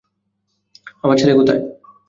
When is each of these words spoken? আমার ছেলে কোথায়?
আমার 1.03 1.17
ছেলে 1.17 1.33
কোথায়? 1.35 1.61